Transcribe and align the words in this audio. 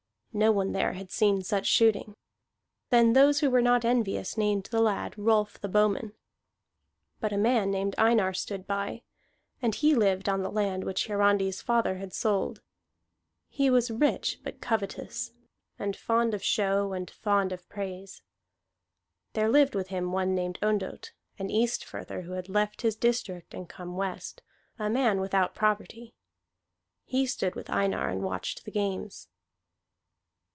No 0.33 0.53
one 0.53 0.71
there 0.71 0.93
had 0.93 1.11
seen 1.11 1.41
such 1.43 1.65
shooting. 1.67 2.15
Then 2.89 3.11
those 3.11 3.41
who 3.41 3.49
were 3.49 3.61
not 3.61 3.83
envious 3.83 4.37
named 4.37 4.63
the 4.71 4.81
lad 4.81 5.13
Rolf 5.17 5.59
the 5.59 5.67
Bowman. 5.67 6.13
But 7.19 7.33
a 7.33 7.37
man 7.37 7.69
named 7.69 7.95
Einar 7.97 8.33
stood 8.33 8.65
by, 8.65 9.01
and 9.61 9.75
he 9.75 9.93
lived 9.93 10.29
on 10.29 10.41
the 10.41 10.49
land 10.49 10.85
which 10.85 11.07
Hiarandi's 11.07 11.61
father 11.61 11.97
had 11.97 12.13
sold. 12.13 12.61
He 13.49 13.69
was 13.69 13.91
rich 13.91 14.39
but 14.41 14.61
covetous, 14.61 15.33
and 15.77 15.97
fond 15.97 16.33
of 16.33 16.41
show, 16.41 16.93
and 16.93 17.11
fond 17.11 17.51
of 17.51 17.67
praise. 17.67 18.21
There 19.33 19.49
lived 19.49 19.75
with 19.75 19.89
him 19.89 20.13
one 20.13 20.33
named 20.33 20.59
Ondott, 20.61 21.11
an 21.39 21.49
Eastfirther 21.49 22.23
who 22.23 22.31
had 22.31 22.47
left 22.47 22.83
his 22.83 22.95
district 22.95 23.53
and 23.53 23.67
come 23.67 23.97
west, 23.97 24.43
a 24.79 24.89
man 24.89 25.19
without 25.19 25.53
property. 25.55 26.13
He 27.03 27.25
stood 27.25 27.53
with 27.53 27.69
Einar 27.69 28.07
and 28.07 28.23
watched 28.23 28.63
the 28.63 28.71
games. 28.71 29.27